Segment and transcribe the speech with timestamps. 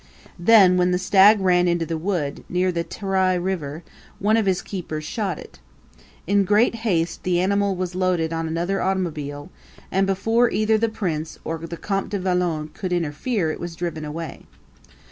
[0.39, 3.83] Then when the stag ran into the wood, near the Trye River,
[4.17, 5.59] one of his keepers shot it.
[6.25, 9.51] In great haste the animal was loaded on another automobile;
[9.91, 14.47] and before either the prince or Comte de Valon could interfere it was driven away.